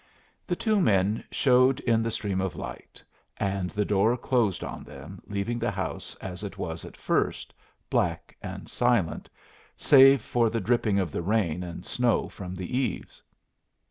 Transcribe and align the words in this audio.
The 0.47 0.55
two 0.55 0.81
men 0.81 1.23
showed 1.29 1.79
in 1.81 2.01
the 2.01 2.09
stream 2.09 2.41
of 2.41 2.55
light, 2.55 3.03
and 3.37 3.69
the 3.69 3.85
door 3.85 4.17
closed 4.17 4.63
on 4.63 4.83
them, 4.83 5.21
leaving 5.27 5.59
the 5.59 5.69
house 5.69 6.15
as 6.19 6.43
it 6.43 6.57
was 6.57 6.83
at 6.85 6.97
first, 6.97 7.53
black 7.87 8.35
and 8.41 8.67
silent, 8.67 9.29
save 9.77 10.23
for 10.23 10.49
the 10.49 10.59
dripping 10.59 10.97
of 10.97 11.11
the 11.11 11.21
rain 11.21 11.61
and 11.61 11.85
snow 11.85 12.27
from 12.29 12.55
the 12.55 12.75
eaves. 12.79 13.21